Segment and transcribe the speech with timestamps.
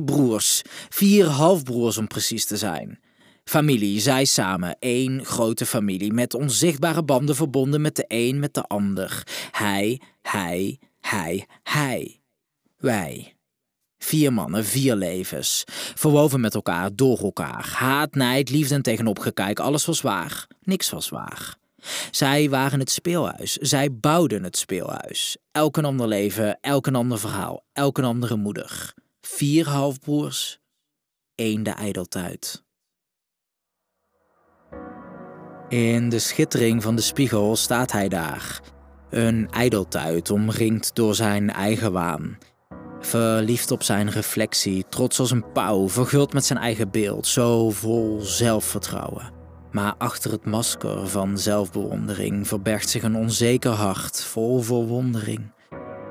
[0.00, 3.00] broers, vier halfbroers om precies te zijn.
[3.44, 8.62] Familie, zij samen, één grote familie, met onzichtbare banden verbonden met de een met de
[8.62, 9.26] ander.
[9.50, 12.20] Hij, hij, hij, hij.
[12.76, 13.34] Wij.
[13.98, 15.64] Vier mannen, vier levens.
[15.94, 17.68] Verwoven met elkaar, door elkaar.
[17.76, 20.46] Haat, nijd, liefde en tegenopgekijk, alles was waar.
[20.62, 21.56] Niks was waar.
[22.10, 23.52] Zij waren het speelhuis.
[23.52, 25.36] Zij bouwden het speelhuis.
[25.52, 28.94] Elk een ander leven, elk een ander verhaal, elk een andere moeder.
[29.26, 30.60] Vier halfbroers,
[31.34, 32.64] één de ijdeltuit.
[35.68, 38.60] In de schittering van de spiegel staat hij daar.
[39.10, 42.38] Een ijdeltuit omringd door zijn eigen waan.
[43.00, 48.20] Verliefd op zijn reflectie, trots als een pauw, verguld met zijn eigen beeld, zo vol
[48.20, 49.32] zelfvertrouwen.
[49.70, 55.52] Maar achter het masker van zelfbewondering verbergt zich een onzeker hart vol verwondering.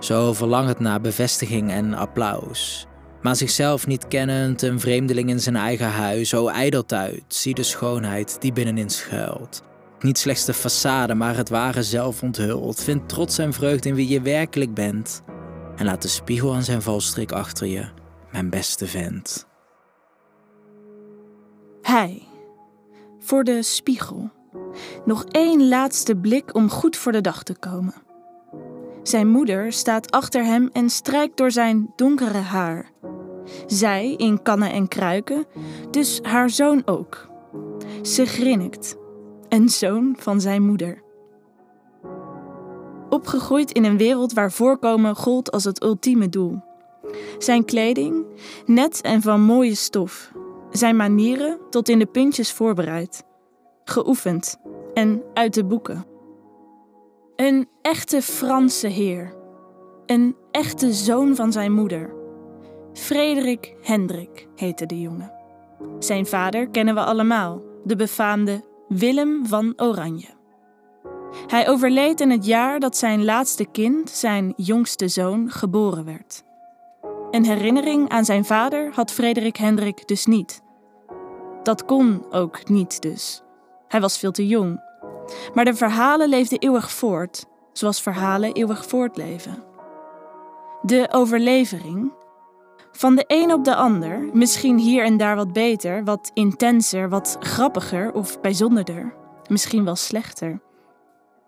[0.00, 2.86] Zo verlangend naar bevestiging en applaus.
[3.24, 8.36] Maar zichzelf niet kennend, een vreemdeling in zijn eigen huis, o ijdeltuit, zie de schoonheid
[8.40, 9.62] die binnenin schuilt.
[10.00, 12.82] Niet slechts de façade, maar het ware zelf onthult.
[12.82, 15.22] Vind trots en vreugde in wie je werkelijk bent.
[15.76, 17.84] En laat de spiegel aan zijn valstrik achter je,
[18.32, 19.46] mijn beste vent.
[21.82, 22.22] Hij.
[23.18, 24.30] Voor de spiegel.
[25.04, 27.94] Nog één laatste blik om goed voor de dag te komen.
[29.02, 32.92] Zijn moeder staat achter hem en strijkt door zijn donkere haar.
[33.66, 35.46] Zij in kannen en kruiken,
[35.90, 37.28] dus haar zoon ook.
[38.02, 38.96] Ze grinnikt.
[39.48, 41.02] Een zoon van zijn moeder.
[43.08, 46.62] Opgegroeid in een wereld waar voorkomen gold als het ultieme doel.
[47.38, 48.26] Zijn kleding,
[48.66, 50.32] net en van mooie stof.
[50.70, 53.24] Zijn manieren tot in de puntjes voorbereid.
[53.84, 54.56] Geoefend
[54.94, 56.06] en uit de boeken.
[57.36, 59.34] Een echte Franse heer.
[60.06, 62.23] Een echte zoon van zijn moeder.
[62.94, 65.32] Frederik Hendrik heette de jongen.
[65.98, 70.28] Zijn vader kennen we allemaal, de befaamde Willem van Oranje.
[71.46, 76.44] Hij overleed in het jaar dat zijn laatste kind, zijn jongste zoon, geboren werd.
[77.30, 80.62] Een herinnering aan zijn vader had Frederik Hendrik dus niet.
[81.62, 83.42] Dat kon ook niet dus.
[83.88, 84.80] Hij was veel te jong.
[85.54, 89.62] Maar de verhalen leefden eeuwig voort, zoals verhalen eeuwig voortleven.
[90.82, 92.12] De overlevering,
[92.96, 97.36] van de een op de ander, misschien hier en daar wat beter, wat intenser, wat
[97.40, 99.14] grappiger of bijzonderder,
[99.48, 100.60] misschien wel slechter.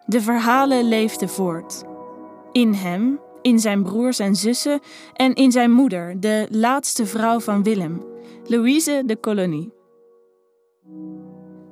[0.06, 1.84] De verhalen leefden voort.
[2.52, 4.80] In hem, in zijn broers en zussen
[5.14, 8.04] en in zijn moeder, de laatste vrouw van Willem,
[8.44, 9.72] Louise de Colonie.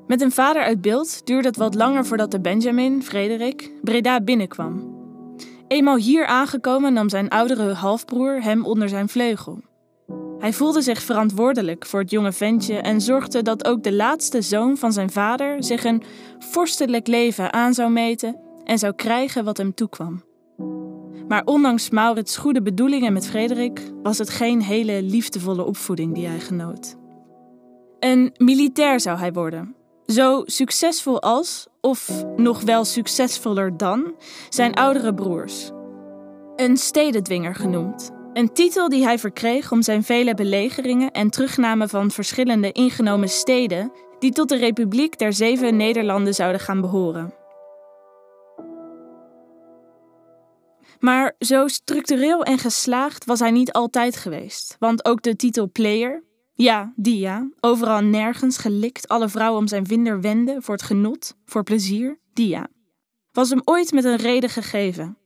[0.07, 4.94] Met een vader uit beeld duurde het wat langer voordat de Benjamin, Frederik, Breda binnenkwam.
[5.69, 9.63] Eenmaal hier aangekomen nam zijn oudere halfbroer hem onder zijn vleugel.
[10.39, 14.77] Hij voelde zich verantwoordelijk voor het jonge ventje en zorgde dat ook de laatste zoon
[14.77, 16.03] van zijn vader zich een
[16.39, 20.23] vorstelijk leven aan zou meten en zou krijgen wat hem toekwam.
[21.29, 26.41] Maar ondanks Maurits' goede bedoelingen met Frederik was het geen hele liefdevolle opvoeding die hij
[26.41, 26.97] genoot.
[27.99, 29.75] Een militair zou hij worden,
[30.07, 34.15] zo succesvol als, of nog wel succesvoller dan,
[34.49, 35.71] zijn oudere broers.
[36.57, 38.11] Een stedendwinger genoemd.
[38.33, 43.93] Een titel die hij verkreeg om zijn vele belegeringen en terugnamen van verschillende ingenomen steden
[44.19, 47.35] die tot de Republiek der Zeven Nederlanden zouden gaan behoren.
[50.99, 56.23] Maar zo structureel en geslaagd was hij niet altijd geweest, want ook de titel player,
[56.55, 61.37] ja, die ja, overal nergens gelikt alle vrouwen om zijn vinder wenden voor het genot,
[61.45, 62.67] voor plezier, die ja,
[63.33, 65.19] was hem ooit met een reden gegeven.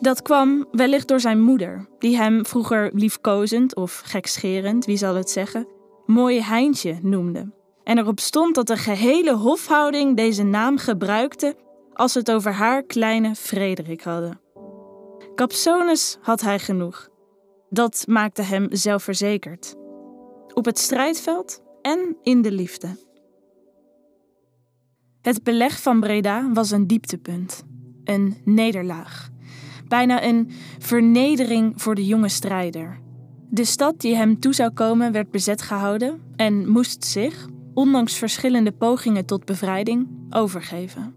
[0.00, 5.30] Dat kwam wellicht door zijn moeder, die hem vroeger liefkozend of gekscherend, wie zal het
[5.30, 5.68] zeggen,
[6.06, 7.52] mooi Heintje noemde.
[7.84, 11.56] En erop stond dat de gehele hofhouding deze naam gebruikte
[11.92, 14.40] als ze het over haar kleine Frederik hadden.
[15.34, 17.08] Capsones had hij genoeg.
[17.68, 19.74] Dat maakte hem zelfverzekerd.
[20.58, 22.96] Op het strijdveld en in de liefde.
[25.20, 27.64] Het beleg van Breda was een dieptepunt,
[28.04, 29.28] een nederlaag.
[29.88, 33.00] Bijna een vernedering voor de jonge strijder.
[33.50, 38.72] De stad die hem toe zou komen werd bezet gehouden en moest zich, ondanks verschillende
[38.72, 41.14] pogingen tot bevrijding, overgeven.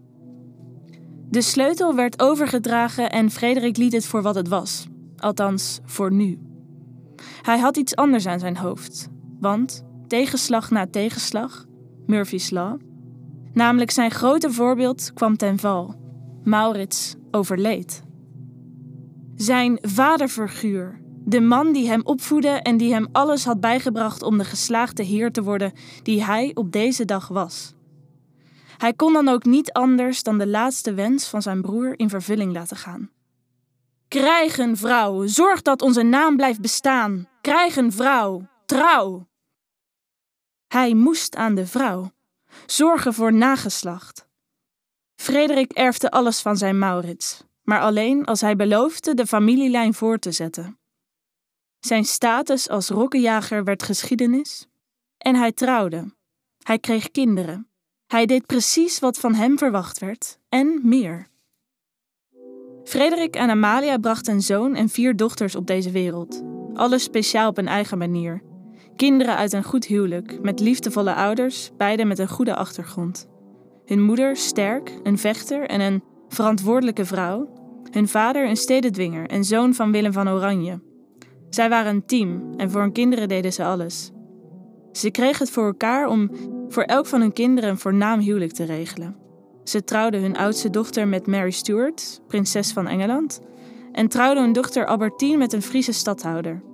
[1.28, 6.38] De sleutel werd overgedragen en Frederik liet het voor wat het was, althans voor nu.
[7.42, 9.10] Hij had iets anders aan zijn hoofd,
[9.40, 11.64] want tegenslag na tegenslag,
[12.06, 12.80] Murphy's Law,
[13.52, 15.94] namelijk zijn grote voorbeeld kwam ten val.
[16.44, 18.02] Maurits overleed.
[19.34, 24.44] Zijn vaderfiguur, De man die hem opvoedde en die hem alles had bijgebracht om de
[24.44, 25.72] geslaagde heer te worden
[26.02, 27.74] die hij op deze dag was.
[28.76, 32.52] Hij kon dan ook niet anders dan de laatste wens van zijn broer in vervulling
[32.52, 33.10] laten gaan.
[34.08, 37.28] Krijg een vrouw, zorg dat onze naam blijft bestaan.
[37.40, 39.26] Krijg een vrouw, trouw.
[40.72, 42.12] Hij moest aan de vrouw,
[42.66, 44.26] zorgen voor nageslacht.
[45.16, 50.32] Frederik erfde alles van zijn Maurits, maar alleen als hij beloofde de familielijn voor te
[50.32, 50.78] zetten.
[51.80, 54.66] Zijn status als rokkenjager werd geschiedenis
[55.18, 56.14] en hij trouwde.
[56.62, 57.68] Hij kreeg kinderen.
[58.06, 61.26] Hij deed precies wat van hem verwacht werd en meer.
[62.84, 66.42] Frederik en Amalia brachten een zoon en vier dochters op deze wereld,
[66.74, 68.49] alles speciaal op een eigen manier.
[69.00, 73.28] Kinderen uit een goed huwelijk, met liefdevolle ouders, beide met een goede achtergrond.
[73.84, 77.48] Hun moeder sterk, een vechter en een verantwoordelijke vrouw.
[77.90, 80.80] Hun vader een stedendwinger en zoon van Willem van Oranje.
[81.50, 84.10] Zij waren een team en voor hun kinderen deden ze alles.
[84.92, 86.30] Ze kregen het voor elkaar om
[86.68, 89.16] voor elk van hun kinderen een voornaam huwelijk te regelen.
[89.64, 93.40] Ze trouwden hun oudste dochter met Mary Stuart, prinses van Engeland,
[93.92, 96.69] en trouwden hun dochter Albertine met een Friese stadhouder.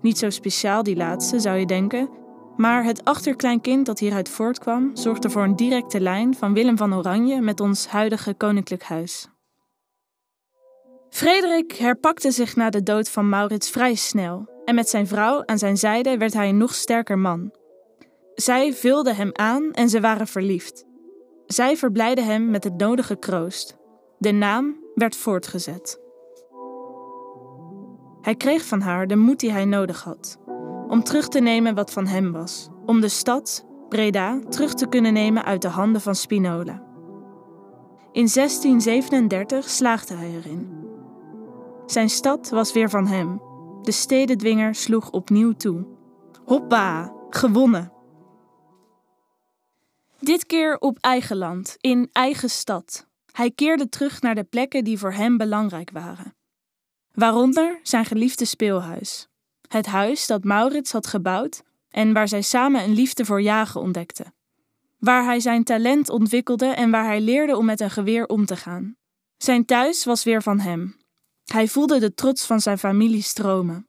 [0.00, 2.10] Niet zo speciaal die laatste, zou je denken,
[2.56, 7.40] maar het achterkleinkind dat hieruit voortkwam zorgde voor een directe lijn van Willem van Oranje
[7.40, 9.28] met ons huidige koninklijk huis.
[11.10, 15.58] Frederik herpakte zich na de dood van Maurits vrij snel en met zijn vrouw aan
[15.58, 17.52] zijn zijde werd hij een nog sterker man.
[18.34, 20.84] Zij vulde hem aan en ze waren verliefd.
[21.46, 23.76] Zij verblijden hem met het nodige kroost.
[24.18, 26.00] De naam werd voortgezet.
[28.28, 30.38] Hij kreeg van haar de moed die hij nodig had
[30.88, 35.12] om terug te nemen wat van hem was, om de stad, Breda, terug te kunnen
[35.12, 36.82] nemen uit de handen van Spinola.
[38.12, 40.88] In 1637 slaagde hij erin.
[41.86, 43.40] Zijn stad was weer van hem.
[43.82, 45.86] De stedendwinger sloeg opnieuw toe.
[46.44, 47.92] Hoppa, gewonnen!
[50.18, 53.06] Dit keer op eigen land, in eigen stad.
[53.32, 56.36] Hij keerde terug naar de plekken die voor hem belangrijk waren.
[57.12, 59.28] Waaronder zijn geliefde speelhuis.
[59.68, 64.34] Het huis dat Maurits had gebouwd en waar zij samen een liefde voor jagen ontdekten.
[64.98, 68.56] Waar hij zijn talent ontwikkelde en waar hij leerde om met een geweer om te
[68.56, 68.96] gaan.
[69.36, 70.96] Zijn thuis was weer van hem.
[71.44, 73.88] Hij voelde de trots van zijn familie stromen.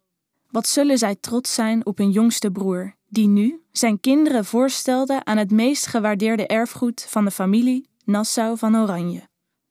[0.49, 5.37] Wat zullen zij trots zijn op hun jongste broer, die nu zijn kinderen voorstelde aan
[5.37, 9.27] het meest gewaardeerde erfgoed van de familie Nassau van Oranje: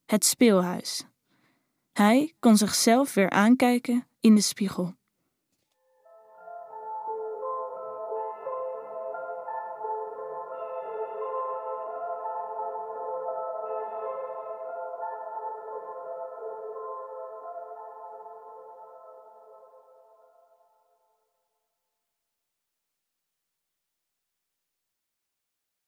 [0.07, 1.08] het speelhuis.
[1.99, 4.98] Hij kon zichzelf weer aankijken in de spiegel.